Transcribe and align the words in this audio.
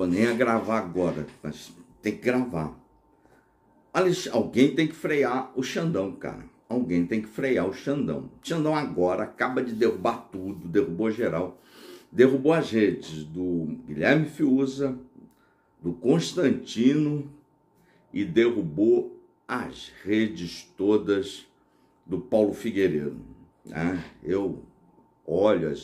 Pô, 0.00 0.06
nem 0.06 0.26
a 0.26 0.32
gravar 0.32 0.78
agora, 0.78 1.26
mas 1.42 1.70
tem 2.00 2.16
que 2.16 2.22
gravar. 2.22 2.74
Alguém 4.32 4.74
tem 4.74 4.88
que 4.88 4.94
frear 4.94 5.52
o 5.54 5.62
Xandão, 5.62 6.12
cara. 6.12 6.42
Alguém 6.66 7.04
tem 7.04 7.20
que 7.20 7.28
frear 7.28 7.68
o 7.68 7.74
Xandão. 7.74 8.30
O 8.42 8.48
Xandão 8.48 8.74
agora 8.74 9.24
acaba 9.24 9.62
de 9.62 9.74
derrubar 9.74 10.30
tudo, 10.32 10.66
derrubou 10.66 11.10
geral. 11.10 11.60
Derrubou 12.10 12.54
as 12.54 12.70
redes 12.70 13.24
do 13.24 13.76
Guilherme 13.86 14.24
Fiuza, 14.24 14.98
do 15.82 15.92
Constantino 15.92 17.30
e 18.10 18.24
derrubou 18.24 19.22
as 19.46 19.92
redes 20.02 20.62
todas 20.78 21.46
do 22.06 22.18
Paulo 22.18 22.54
Figueiredo. 22.54 23.20
Né? 23.66 24.02
Eu 24.24 24.64
olho 25.26 25.70
o 25.70 25.74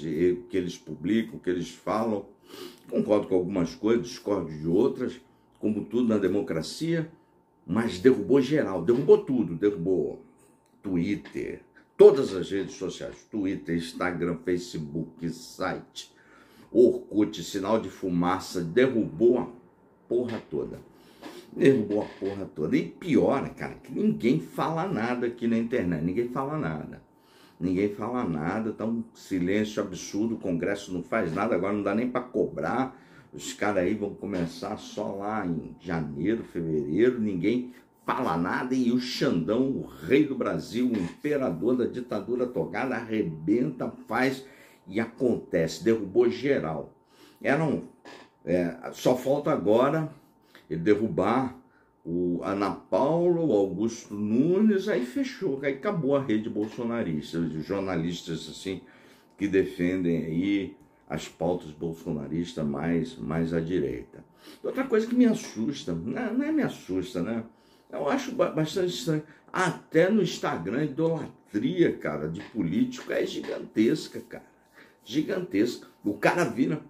que 0.48 0.56
eles 0.56 0.78
publicam, 0.78 1.36
o 1.36 1.38
que 1.38 1.50
eles 1.50 1.68
falam, 1.68 2.24
concordo 2.88 3.28
com 3.28 3.34
algumas 3.34 3.74
coisas, 3.74 4.08
discordo 4.08 4.50
de 4.50 4.66
outras, 4.66 5.20
como 5.58 5.84
tudo 5.84 6.08
na 6.08 6.18
democracia, 6.18 7.10
mas 7.66 7.98
derrubou 7.98 8.40
geral, 8.40 8.82
derrubou 8.82 9.18
tudo, 9.18 9.54
derrubou 9.54 10.22
Twitter, 10.82 11.62
todas 11.96 12.34
as 12.34 12.50
redes 12.50 12.74
sociais, 12.74 13.26
Twitter, 13.30 13.76
Instagram, 13.76 14.38
Facebook, 14.44 15.28
site, 15.30 16.14
Orkut, 16.72 17.42
sinal 17.42 17.80
de 17.80 17.88
fumaça, 17.88 18.60
derrubou 18.60 19.38
a 19.38 19.48
porra 20.08 20.42
toda. 20.50 20.78
Derrubou 21.56 22.02
a 22.02 22.04
porra 22.04 22.44
toda. 22.54 22.76
E 22.76 22.86
pior, 22.86 23.48
cara, 23.54 23.74
que 23.74 23.92
ninguém 23.92 24.40
fala 24.40 24.86
nada 24.86 25.26
aqui 25.26 25.46
na 25.46 25.56
internet, 25.56 26.04
ninguém 26.04 26.28
fala 26.28 26.58
nada. 26.58 27.02
Ninguém 27.58 27.94
fala 27.94 28.24
nada, 28.24 28.72
tá 28.72 28.84
um 28.84 29.02
silêncio 29.14 29.82
absurdo, 29.82 30.34
o 30.34 30.38
Congresso 30.38 30.92
não 30.92 31.02
faz 31.02 31.32
nada, 31.32 31.54
agora 31.54 31.72
não 31.72 31.82
dá 31.82 31.94
nem 31.94 32.10
para 32.10 32.20
cobrar 32.20 32.96
os 33.36 33.52
caras 33.52 33.84
aí 33.84 33.94
vão 33.94 34.14
começar 34.14 34.78
só 34.78 35.14
lá 35.14 35.46
em 35.46 35.76
janeiro, 35.78 36.42
fevereiro, 36.42 37.20
ninguém 37.20 37.74
fala 38.06 38.34
nada 38.34 38.74
e 38.74 38.90
o 38.90 38.98
Xandão, 38.98 39.68
o 39.68 39.84
rei 39.84 40.24
do 40.24 40.34
Brasil, 40.34 40.86
o 40.86 40.96
imperador 40.96 41.76
da 41.76 41.84
ditadura 41.84 42.46
togada, 42.46 42.96
arrebenta, 42.96 43.92
faz 44.08 44.42
e 44.86 44.98
acontece, 44.98 45.84
derrubou 45.84 46.30
geral. 46.30 46.94
Eram, 47.42 47.82
é, 48.42 48.74
só 48.92 49.14
falta 49.14 49.50
agora 49.50 50.10
ele 50.70 50.80
derrubar 50.80 51.54
o 52.06 52.40
Ana 52.44 52.70
Paula, 52.70 53.40
o 53.40 53.52
Augusto 53.52 54.14
Nunes, 54.14 54.88
aí 54.88 55.04
fechou, 55.04 55.58
aí 55.62 55.74
acabou 55.74 56.14
a 56.14 56.22
rede 56.22 56.48
bolsonarista, 56.48 57.38
os 57.38 57.66
jornalistas 57.66 58.48
assim 58.48 58.80
que 59.36 59.48
defendem 59.48 60.24
aí 60.24 60.76
as 61.08 61.28
pautas 61.28 61.72
bolsonaristas 61.72 62.64
mais, 62.64 63.16
mais 63.18 63.52
à 63.52 63.60
direita. 63.60 64.24
Outra 64.62 64.84
coisa 64.84 65.06
que 65.06 65.16
me 65.16 65.26
assusta, 65.26 65.92
não, 65.92 66.34
não 66.34 66.44
é 66.44 66.52
me 66.52 66.62
assusta, 66.62 67.22
né? 67.22 67.44
Eu 67.90 68.08
acho 68.08 68.32
bastante 68.32 68.94
estranho. 68.94 69.24
Até 69.52 70.08
no 70.08 70.22
Instagram, 70.22 70.84
idolatria, 70.84 71.92
cara, 71.96 72.28
de 72.28 72.40
político 72.50 73.12
é 73.12 73.26
gigantesca, 73.26 74.20
cara. 74.20 74.46
Gigantesca. 75.04 75.88
O 76.04 76.14
cara 76.14 76.44
vira, 76.44 76.80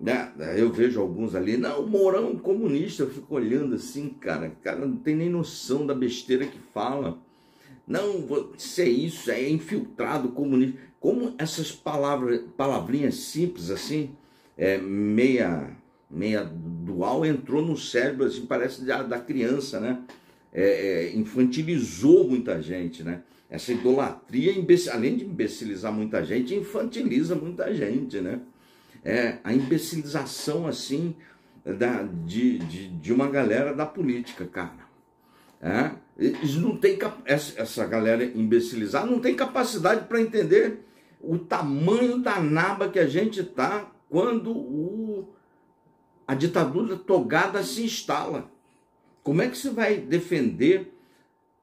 né? 0.00 0.32
Eu 0.56 0.72
vejo 0.72 1.00
alguns 1.00 1.34
ali, 1.34 1.56
não, 1.56 1.80
o 1.80 1.88
Mourão 1.88 2.36
comunista, 2.36 3.04
eu 3.04 3.10
fico 3.10 3.34
olhando 3.34 3.76
assim, 3.76 4.08
cara. 4.08 4.50
Cara 4.62 4.84
não 4.84 4.96
tem 4.96 5.14
nem 5.14 5.30
noção 5.30 5.86
da 5.86 5.94
besteira 5.94 6.46
que 6.46 6.58
fala. 6.74 7.18
Não, 7.86 8.26
isso 8.56 8.80
é 8.80 8.88
isso, 8.88 9.30
é 9.30 9.48
infiltrado 9.48 10.30
comunista. 10.30 10.78
Como 10.98 11.34
essas 11.38 11.72
palavras, 11.72 12.40
palavrinhas 12.56 13.16
simples 13.16 13.70
assim, 13.70 14.10
é, 14.56 14.78
meia, 14.78 15.76
meia 16.10 16.44
dual, 16.44 17.26
entrou 17.26 17.64
no 17.64 17.76
cérebro, 17.76 18.26
assim, 18.26 18.46
parece 18.46 18.84
da, 18.84 19.02
da 19.02 19.18
criança, 19.18 19.80
né? 19.80 20.02
É, 20.52 20.64
é, 20.64 21.16
infantilizou 21.16 22.28
muita 22.28 22.60
gente, 22.60 23.02
né? 23.02 23.22
Essa 23.48 23.72
idolatria, 23.72 24.52
além 24.92 25.16
de 25.16 25.24
imbecilizar 25.24 25.92
muita 25.92 26.24
gente, 26.24 26.54
infantiliza 26.54 27.34
muita 27.34 27.74
gente, 27.74 28.20
né? 28.20 28.40
É, 29.04 29.38
a 29.42 29.52
imbecilização, 29.52 30.66
assim, 30.66 31.16
da, 31.64 32.02
de, 32.02 32.58
de, 32.58 32.88
de 32.88 33.12
uma 33.12 33.28
galera 33.28 33.74
da 33.74 33.86
política, 33.86 34.46
cara. 34.46 34.82
É? 35.60 35.92
Eles 36.18 36.56
não 36.56 36.76
têm, 36.76 36.98
essa 37.24 37.86
galera 37.86 38.24
imbecilizada 38.24 39.06
não 39.06 39.20
tem 39.20 39.34
capacidade 39.34 40.06
para 40.06 40.20
entender 40.20 40.80
o 41.20 41.38
tamanho 41.38 42.18
da 42.18 42.40
naba 42.40 42.88
que 42.88 42.98
a 42.98 43.06
gente 43.06 43.40
está 43.40 43.90
quando 44.08 44.50
o, 44.50 45.28
a 46.26 46.34
ditadura 46.34 46.96
togada 46.96 47.62
se 47.62 47.84
instala. 47.84 48.50
Como 49.22 49.40
é 49.40 49.48
que 49.48 49.56
você 49.56 49.70
vai 49.70 49.96
defender 49.96 50.92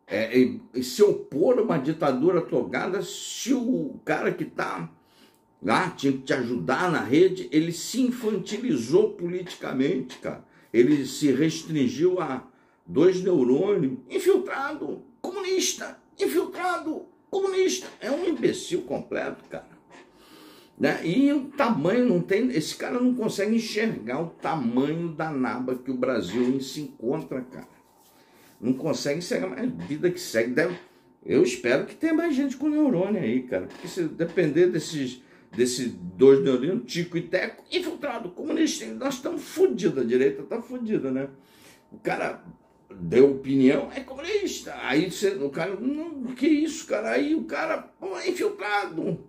é, 0.08 0.36
e, 0.36 0.84
se 0.84 1.04
opor 1.04 1.60
a 1.60 1.62
uma 1.62 1.78
ditadura 1.78 2.42
togada 2.42 3.02
se 3.04 3.54
o 3.54 4.00
cara 4.04 4.34
que 4.34 4.46
está 4.46 4.90
lá 5.62 5.90
tinha 5.90 6.14
que 6.14 6.20
te 6.20 6.34
ajudar 6.34 6.92
na 6.92 7.02
rede, 7.02 7.50
ele 7.52 7.72
se 7.72 8.02
infantilizou 8.02 9.12
politicamente, 9.14 10.18
cara. 10.18 10.44
Ele 10.72 11.06
se 11.06 11.32
restringiu 11.32 12.22
a 12.22 12.48
dois 12.86 13.22
neurônios, 13.22 13.98
infiltrado, 14.10 15.04
comunista, 15.22 16.00
infiltrado, 16.20 17.06
comunista. 17.30 17.88
É 18.00 18.12
um 18.12 18.28
imbecil 18.28 18.82
completo, 18.84 19.44
cara. 19.50 19.80
Né? 20.80 21.06
E 21.06 21.32
o 21.34 21.46
tamanho 21.46 22.08
não 22.08 22.22
tem. 22.22 22.50
Esse 22.52 22.76
cara 22.76 23.00
não 23.00 23.14
consegue 23.14 23.56
enxergar 23.56 24.22
o 24.22 24.28
tamanho 24.28 25.10
da 25.10 25.30
naba 25.30 25.76
que 25.76 25.92
o 25.92 25.98
Brasil 25.98 26.62
se 26.62 26.82
encontra, 26.82 27.42
cara. 27.42 27.68
Não 28.62 28.74
consegue 28.74 29.20
enxergar, 29.20 29.50
mais 29.50 29.72
vida 29.88 30.10
que 30.10 30.20
segue. 30.20 30.54
Deve, 30.54 30.76
eu 31.26 31.44
espero 31.44 31.86
que 31.86 31.96
tenha 31.96 32.14
mais 32.14 32.34
gente 32.34 32.56
com 32.56 32.70
neurônio 32.70 33.22
aí, 33.22 33.44
cara. 33.44 33.68
Porque 33.68 33.88
se 33.90 34.04
depender 34.04 34.68
desses, 34.68 35.22
desses 35.56 35.92
dois 35.92 36.44
neurônios, 36.44 36.92
Tico 36.92 37.18
e 37.18 37.22
Teco, 37.22 37.64
infiltrado, 37.72 38.30
comunista, 38.30 38.86
nós 38.94 39.16
estamos 39.16 39.44
fodidos, 39.44 40.04
a 40.04 40.06
direita 40.06 40.42
está 40.42 40.62
fodida, 40.62 41.12
né? 41.12 41.28
O 41.92 41.98
cara 41.98 42.44
deu 43.00 43.32
opinião, 43.32 43.90
é 43.94 44.02
comunista. 44.02 44.76
Aí 44.82 45.10
você, 45.10 45.30
o 45.30 45.50
cara, 45.50 45.76
não, 45.76 46.24
que 46.36 46.48
isso, 46.48 46.86
cara? 46.86 47.12
Aí 47.12 47.36
o 47.36 47.44
cara, 47.44 47.78
pô, 47.78 48.18
é 48.18 48.30
infiltrado. 48.30 49.20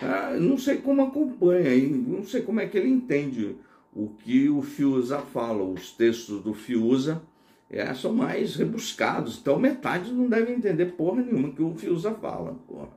Ah, 0.00 0.36
não 0.38 0.56
sei 0.56 0.78
como 0.78 1.02
acompanha, 1.02 1.70
não 1.88 2.24
sei 2.24 2.42
como 2.42 2.60
é 2.60 2.66
que 2.66 2.78
ele 2.78 2.88
entende 2.88 3.56
o 3.94 4.08
que 4.08 4.48
o 4.48 4.62
Fiuza 4.62 5.18
fala. 5.18 5.62
Os 5.62 5.92
textos 5.92 6.42
do 6.42 6.54
Fiuza 6.54 7.22
é, 7.70 7.92
são 7.94 8.12
mais 8.12 8.56
rebuscados, 8.56 9.38
então 9.38 9.58
metade 9.58 10.12
não 10.12 10.28
deve 10.28 10.52
entender 10.52 10.86
porra 10.86 11.22
nenhuma 11.22 11.52
que 11.52 11.62
o 11.62 11.74
Fiuza 11.74 12.12
fala. 12.14 12.58
Porra. 12.66 12.88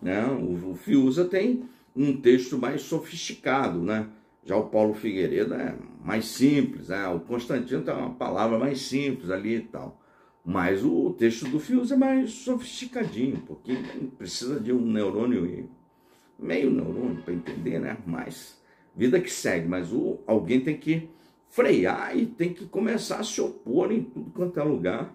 Né? 0.00 0.24
O, 0.26 0.70
o 0.70 0.74
Fiuza 0.74 1.24
tem 1.24 1.64
um 1.94 2.16
texto 2.20 2.58
mais 2.58 2.82
sofisticado, 2.82 3.80
né? 3.80 4.08
Já 4.44 4.56
o 4.56 4.68
Paulo 4.68 4.94
Figueiredo 4.94 5.54
é 5.54 5.76
mais 6.02 6.26
simples, 6.26 6.88
né? 6.88 7.06
o 7.08 7.20
Constantino 7.20 7.82
tem 7.82 7.94
uma 7.94 8.14
palavra 8.14 8.58
mais 8.58 8.80
simples 8.80 9.30
ali 9.30 9.56
e 9.56 9.60
tal. 9.60 10.00
Mas 10.44 10.82
o 10.82 11.10
texto 11.10 11.46
do 11.48 11.60
Fius 11.60 11.92
é 11.92 11.96
mais 11.96 12.30
sofisticadinho, 12.30 13.42
porque 13.46 13.76
precisa 14.16 14.58
de 14.58 14.72
um 14.72 14.80
neurônio 14.80 15.46
e 15.46 15.68
meio 16.38 16.70
neurônio 16.70 17.22
para 17.22 17.34
entender, 17.34 17.78
né? 17.78 17.98
Mas 18.06 18.58
vida 18.96 19.20
que 19.20 19.30
segue, 19.30 19.68
mas 19.68 19.92
o, 19.92 20.18
alguém 20.26 20.60
tem 20.60 20.76
que 20.76 21.10
frear 21.50 22.16
e 22.16 22.24
tem 22.24 22.54
que 22.54 22.64
começar 22.66 23.18
a 23.18 23.24
se 23.24 23.40
opor 23.40 23.92
em 23.92 24.02
tudo 24.02 24.30
quanto 24.30 24.58
é 24.58 24.62
lugar 24.62 25.14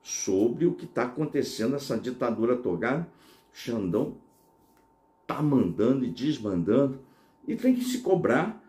sobre 0.00 0.66
o 0.66 0.74
que 0.74 0.84
está 0.84 1.04
acontecendo, 1.04 1.74
essa 1.74 1.98
ditadura 1.98 2.56
togada. 2.56 3.08
Xandão 3.52 4.16
tá 5.34 5.42
mandando 5.42 6.04
e 6.04 6.10
desmandando 6.10 7.00
e 7.46 7.56
tem 7.56 7.74
que 7.74 7.84
se 7.84 7.98
cobrar 7.98 8.62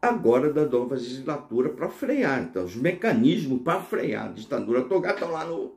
agora 0.00 0.52
da 0.52 0.64
nova 0.64 0.94
legislatura 0.94 1.70
para 1.70 1.88
frear. 1.88 2.42
Então, 2.42 2.64
os 2.64 2.76
mecanismos 2.76 3.62
para 3.62 3.80
frear 3.80 4.26
a 4.26 4.32
ditadura 4.32 4.82
togada 4.82 5.14
estão 5.14 5.30
lá 5.30 5.44
no, 5.44 5.72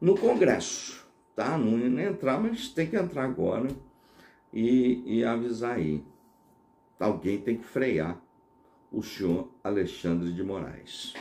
no 0.00 0.16
Congresso. 0.16 1.06
Tá? 1.34 1.56
Não 1.56 1.78
ia 1.78 2.08
entrar, 2.08 2.40
mas 2.40 2.68
tem 2.68 2.86
que 2.86 2.96
entrar 2.96 3.24
agora 3.24 3.68
e, 4.52 5.18
e 5.18 5.24
avisar 5.24 5.76
aí. 5.76 6.02
Alguém 6.98 7.38
tem 7.38 7.56
que 7.56 7.64
frear 7.64 8.20
o 8.90 9.02
senhor 9.02 9.48
Alexandre 9.62 10.32
de 10.32 10.42
Moraes. 10.42 11.14